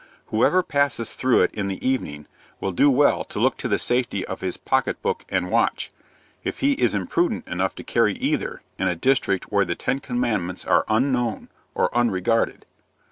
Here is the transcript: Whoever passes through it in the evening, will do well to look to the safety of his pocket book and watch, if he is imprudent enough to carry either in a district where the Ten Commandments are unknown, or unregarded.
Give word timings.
Whoever 0.29 0.63
passes 0.63 1.13
through 1.13 1.41
it 1.43 1.53
in 1.53 1.67
the 1.67 1.87
evening, 1.87 2.25
will 2.59 2.71
do 2.71 2.89
well 2.89 3.23
to 3.25 3.37
look 3.39 3.55
to 3.57 3.67
the 3.67 3.77
safety 3.77 4.25
of 4.25 4.41
his 4.41 4.57
pocket 4.57 4.99
book 5.03 5.25
and 5.29 5.51
watch, 5.51 5.91
if 6.43 6.61
he 6.61 6.71
is 6.71 6.95
imprudent 6.95 7.47
enough 7.47 7.75
to 7.75 7.83
carry 7.83 8.13
either 8.15 8.63
in 8.79 8.87
a 8.87 8.95
district 8.95 9.51
where 9.51 9.63
the 9.63 9.75
Ten 9.75 9.99
Commandments 9.99 10.65
are 10.65 10.85
unknown, 10.89 11.49
or 11.75 11.95
unregarded. 11.95 12.65